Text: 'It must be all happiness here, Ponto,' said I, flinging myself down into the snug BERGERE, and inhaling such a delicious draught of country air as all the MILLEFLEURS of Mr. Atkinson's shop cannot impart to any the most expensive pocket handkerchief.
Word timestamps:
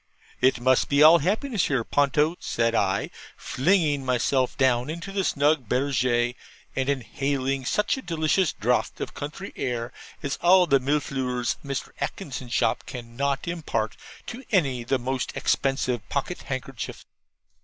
'It 0.39 0.59
must 0.59 0.89
be 0.89 1.03
all 1.03 1.19
happiness 1.19 1.67
here, 1.67 1.83
Ponto,' 1.83 2.35
said 2.39 2.73
I, 2.73 3.11
flinging 3.37 4.03
myself 4.03 4.57
down 4.57 4.89
into 4.89 5.11
the 5.11 5.23
snug 5.23 5.69
BERGERE, 5.69 6.33
and 6.75 6.89
inhaling 6.89 7.65
such 7.65 7.97
a 7.97 8.01
delicious 8.01 8.51
draught 8.51 8.99
of 8.99 9.13
country 9.13 9.53
air 9.55 9.93
as 10.23 10.37
all 10.41 10.65
the 10.65 10.79
MILLEFLEURS 10.79 11.53
of 11.53 11.61
Mr. 11.69 11.89
Atkinson's 11.99 12.51
shop 12.51 12.87
cannot 12.87 13.47
impart 13.47 13.95
to 14.25 14.43
any 14.51 14.83
the 14.83 14.97
most 14.97 15.37
expensive 15.37 16.09
pocket 16.09 16.41
handkerchief. 16.49 17.05